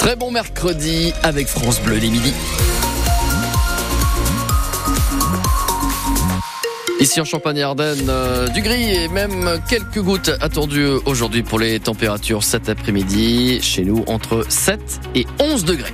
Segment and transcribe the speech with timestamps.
[0.00, 2.32] Très bon mercredi avec France Bleu les midi.
[7.00, 12.44] Ici en Champagne-Ardenne, euh, du gris et même quelques gouttes attendues aujourd'hui pour les températures
[12.44, 13.60] cet après-midi.
[13.60, 14.80] Chez nous, entre 7
[15.14, 15.92] et 11 degrés.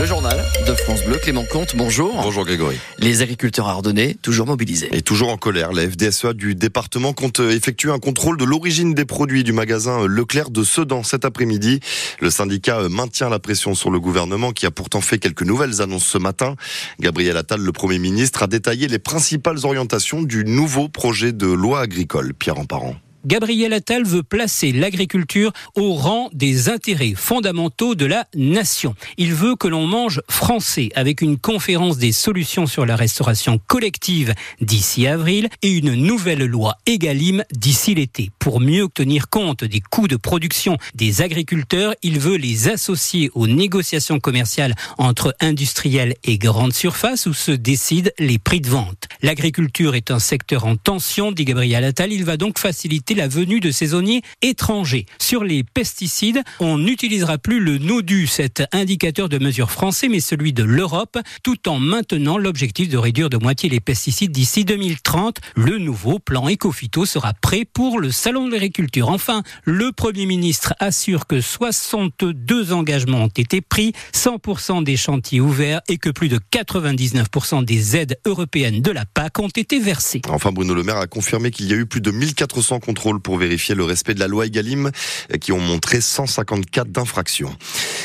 [0.00, 2.22] Le journal de France Bleu, Clément Comte, bonjour.
[2.22, 2.78] Bonjour Grégory.
[3.00, 4.88] Les agriculteurs ardennais, toujours mobilisés.
[4.92, 9.04] Et toujours en colère, la FDSEA du département compte effectuer un contrôle de l'origine des
[9.04, 11.80] produits du magasin Leclerc de Sedan cet après-midi.
[12.18, 16.06] Le syndicat maintient la pression sur le gouvernement qui a pourtant fait quelques nouvelles annonces
[16.06, 16.56] ce matin.
[16.98, 21.80] Gabriel Attal, le Premier ministre, a détaillé les principales orientations du nouveau projet de loi
[21.80, 22.32] agricole.
[22.32, 22.96] Pierre Emparent.
[23.26, 28.94] Gabriel Attal veut placer l'agriculture au rang des intérêts fondamentaux de la nation.
[29.18, 34.34] Il veut que l'on mange français avec une conférence des solutions sur la restauration collective
[34.62, 38.30] d'ici avril et une nouvelle loi Egalim d'ici l'été.
[38.38, 43.46] Pour mieux tenir compte des coûts de production des agriculteurs, il veut les associer aux
[43.46, 49.08] négociations commerciales entre industriels et grandes surfaces où se décident les prix de vente.
[49.20, 52.12] L'agriculture est un secteur en tension, dit Gabriel Attal.
[52.12, 55.06] Il va donc faciliter la venue de saisonniers étrangers.
[55.18, 60.52] Sur les pesticides, on n'utilisera plus le NODU, cet indicateur de mesure français, mais celui
[60.52, 65.38] de l'Europe, tout en maintenant l'objectif de réduire de moitié les pesticides d'ici 2030.
[65.56, 69.08] Le nouveau plan Ecofito sera prêt pour le Salon de l'agriculture.
[69.08, 75.80] Enfin, le Premier ministre assure que 62 engagements ont été pris, 100% des chantiers ouverts
[75.88, 80.22] et que plus de 99% des aides européennes de la PAC ont été versées.
[80.28, 83.38] Enfin, Bruno Le Maire a confirmé qu'il y a eu plus de 1400 contrôles pour
[83.38, 84.90] vérifier le respect de la loi Egalim
[85.40, 87.54] qui ont montré 154 d'infractions.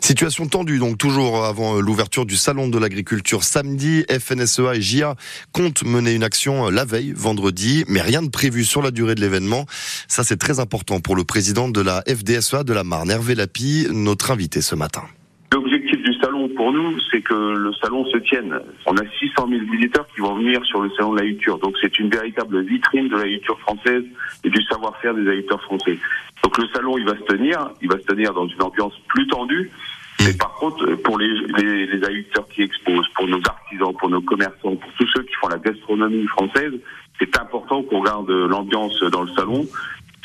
[0.00, 4.04] Situation tendue donc toujours avant l'ouverture du salon de l'agriculture samedi.
[4.08, 5.16] FNSEA et JA
[5.52, 9.20] comptent mener une action la veille, vendredi, mais rien de prévu sur la durée de
[9.20, 9.66] l'événement.
[10.08, 13.88] Ça c'est très important pour le président de la FDSEA de la Marne, Hervé Lapi,
[13.90, 15.02] notre invité ce matin
[16.48, 18.58] pour nous, c'est que le salon se tienne.
[18.86, 21.58] On a 600 000 visiteurs qui vont venir sur le salon de l'agriculture.
[21.58, 24.04] Donc c'est une véritable vitrine de l'agriculture française
[24.44, 25.98] et du savoir-faire des agriculteurs français.
[26.42, 29.26] Donc le salon, il va se tenir, il va se tenir dans une ambiance plus
[29.28, 29.70] tendue.
[30.24, 34.76] Mais par contre, pour les, les, les qui exposent, pour nos artisans, pour nos commerçants,
[34.76, 36.72] pour tous ceux qui font la gastronomie française,
[37.18, 39.66] c'est important qu'on garde l'ambiance dans le salon.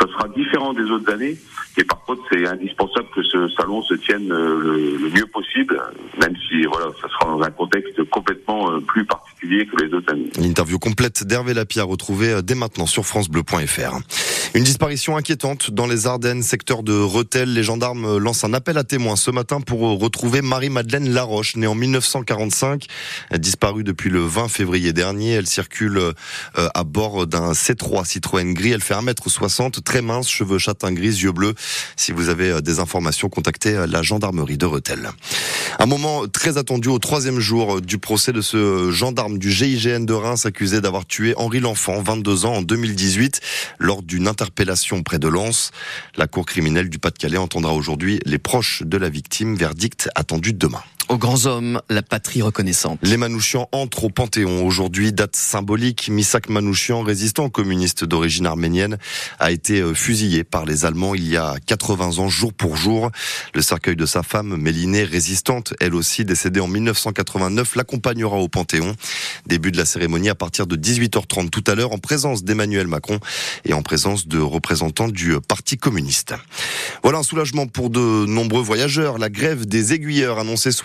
[0.02, 1.38] Ça sera différent des autres années.
[1.78, 5.80] Et par contre, c'est indispensable que ce salon se tienne euh, le, mieux possible,
[6.20, 10.42] même si voilà, ça sera dans un contexte complètement euh, plus particulier que.
[10.42, 14.00] L'interview complète d'Hervé Lapierre retrouvée euh, dès maintenant sur francebleu.fr.
[14.54, 17.54] Une disparition inquiétante dans les Ardennes, secteur de Rethel.
[17.54, 21.76] Les gendarmes lancent un appel à témoins ce matin pour retrouver Marie-Madeleine Laroche, née en
[21.76, 22.86] 1945,
[23.38, 25.32] disparue depuis le 20 février dernier.
[25.32, 26.00] Elle circule
[26.56, 28.72] à bord d'un C3 Citroën gris.
[28.72, 31.54] Elle fait 1m60, très mince, cheveux châtain gris, yeux bleus.
[31.96, 35.10] Si vous avez euh, des informations, contactez euh, la gendarmerie de Rethel.
[35.80, 40.06] Un moment très attendu au troisième jour euh, du procès de ce gendarme du GIGN
[40.06, 43.42] de Reims accusé d'avoir tué Henri L'Enfant, 22 ans, en 2018,
[43.80, 45.72] lors d'une interpellation près de Lens.
[46.16, 49.56] La cour criminelle du Pas-de-Calais entendra aujourd'hui les proches de la victime.
[49.56, 53.00] Verdict attendu demain aux grands hommes, la patrie reconnaissante.
[53.04, 54.66] Les Manouchians entrent au Panthéon.
[54.66, 56.10] Aujourd'hui, date symbolique.
[56.10, 58.98] Misak Manouchian, résistant communiste d'origine arménienne,
[59.40, 63.10] a été euh, fusillé par les Allemands il y a 80 ans, jour pour jour.
[63.54, 68.96] Le cercueil de sa femme, Mélinée, résistante, elle aussi décédée en 1989, l'accompagnera au Panthéon.
[69.46, 73.20] Début de la cérémonie à partir de 18h30 tout à l'heure, en présence d'Emmanuel Macron
[73.66, 76.34] et en présence de représentants du Parti communiste.
[77.04, 79.18] Voilà un soulagement pour de nombreux voyageurs.
[79.18, 80.84] La grève des aiguilleurs annoncée ce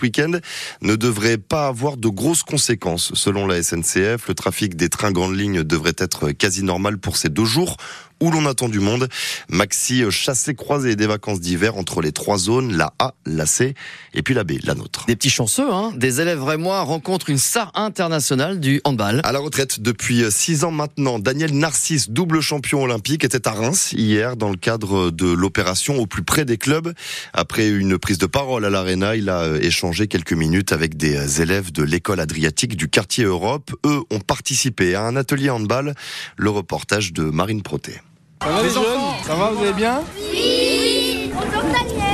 [0.81, 3.13] ne devrait pas avoir de grosses conséquences.
[3.13, 7.29] Selon la SNCF, le trafic des trains grandes lignes devrait être quasi normal pour ces
[7.29, 7.77] deux jours
[8.21, 9.07] où l'on attend du monde.
[9.49, 13.75] Maxi chassé croisé des vacances d'hiver entre les trois zones, la A, la C
[14.13, 15.05] et puis la B, la nôtre.
[15.05, 19.21] Des petits chanceux, hein Des élèves moi rencontrent une star internationale du handball.
[19.23, 23.93] À la retraite depuis six ans maintenant, Daniel Narcisse, double champion olympique, était à Reims
[23.93, 26.93] hier dans le cadre de l'opération au plus près des clubs.
[27.33, 31.71] Après une prise de parole à l'Arena, il a échangé quelques minutes avec des élèves
[31.71, 33.71] de l'école adriatique du quartier Europe.
[33.85, 35.93] Eux ont participé à un atelier handball.
[36.37, 37.99] Le reportage de Marine Proté.
[38.41, 38.83] Ça va les, jeunes
[39.25, 40.01] Ça va, vous allez bien
[40.31, 41.31] Oui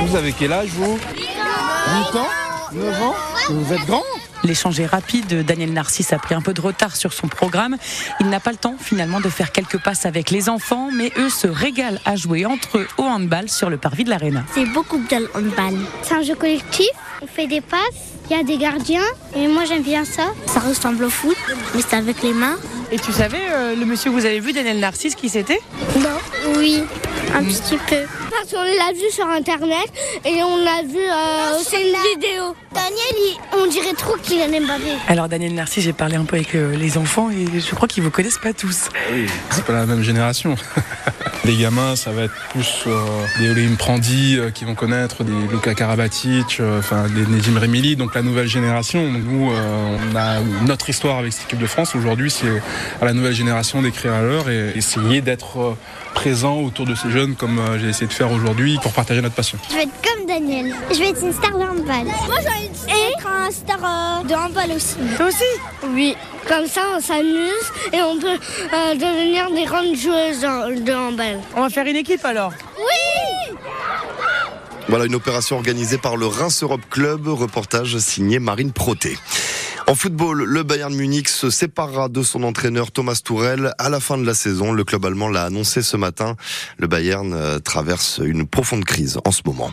[0.06, 2.28] Vous avez quel âge vous 8 ans
[2.72, 3.14] 9 ans
[3.50, 4.02] Vous êtes grand
[4.42, 5.44] L'échange est rapide.
[5.46, 7.76] Daniel Narcisse a pris un peu de retard sur son programme.
[8.20, 11.30] Il n'a pas le temps finalement de faire quelques passes avec les enfants, mais eux
[11.30, 14.44] se régalent à jouer entre eux au handball sur le parvis de l'Arena.
[14.52, 15.78] C'est beaucoup bien le handball.
[16.02, 16.90] C'est un jeu collectif,
[17.22, 17.80] on fait des passes,
[18.30, 19.04] il y a des gardiens,
[19.34, 20.24] et moi j'aime bien ça.
[20.46, 21.36] Ça ressemble au foot,
[21.74, 22.56] mais c'est avec les mains.
[22.90, 25.60] Et tu savais, euh, le monsieur que vous avez vu, Daniel Narcisse, qui c'était?
[26.00, 26.18] Non,
[26.56, 26.84] oui,
[27.34, 27.96] un petit peu.
[28.36, 29.86] Parce qu'on l'a vu sur internet
[30.24, 32.54] et on a vu euh, aussi une vidéo.
[32.72, 34.92] Daniel, on dirait trop qu'il en est Mbappé.
[35.08, 38.02] Alors Daniel Narcy, j'ai parlé un peu avec euh, les enfants et je crois qu'ils
[38.02, 38.88] vous connaissent pas tous.
[39.12, 40.56] Oui, c'est pas la même génération.
[41.44, 42.98] les gamins, ça va être plus euh,
[43.38, 47.96] des Olim Prandi euh, qui vont connaître, des Luka Karabatic, euh, enfin des Nedim Remili,
[47.96, 49.06] donc la nouvelle génération.
[49.08, 51.94] Nous, euh, on a notre histoire avec cette équipe de France.
[51.94, 52.62] Aujourd'hui, c'est
[53.00, 55.76] à la nouvelle génération d'écrire à l'heure et essayer d'être euh,
[56.14, 59.34] présent autour de ces jeunes comme euh, j'ai essayé de faire aujourd'hui pour partager notre
[59.34, 59.58] passion.
[59.70, 60.74] Je vais être comme Daniel.
[60.90, 62.04] Je vais être une star de handball.
[62.04, 64.96] Moi, je vais être un star euh, de handball aussi.
[65.16, 66.16] Toi aussi Oui.
[66.46, 71.40] Comme ça, on s'amuse et on peut euh, devenir des grandes joueuses de handball.
[71.56, 72.52] On va faire une équipe alors.
[72.78, 73.56] Oui
[74.88, 79.16] Voilà une opération organisée par le Reims Europe Club, reportage signé Marine Proté.
[79.86, 84.16] En football, le Bayern Munich se séparera de son entraîneur Thomas Tourel à la fin
[84.16, 84.72] de la saison.
[84.72, 86.36] Le club allemand l'a annoncé ce matin.
[86.78, 89.70] Le Bayern euh, traverse une profonde crise en ce moment.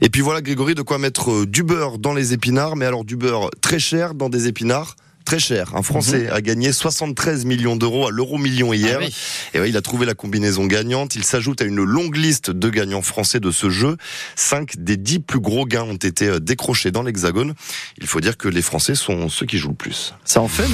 [0.00, 3.04] Et puis voilà, Grégory, de quoi mettre euh, du beurre dans les épinards, mais alors
[3.04, 5.74] du beurre très cher dans des épinards très cher.
[5.74, 8.98] Un Français a gagné 73 millions d'euros à l'euro million hier.
[9.00, 9.14] Ah oui.
[9.54, 11.14] Et ouais, il a trouvé la combinaison gagnante.
[11.14, 13.96] Il s'ajoute à une longue liste de gagnants français de ce jeu.
[14.36, 17.54] Cinq des dix plus gros gains ont été euh, décrochés dans l'Hexagone.
[17.98, 20.14] Il faut dire que les Français sont ceux qui jouent le plus.
[20.24, 20.72] Ça en fait des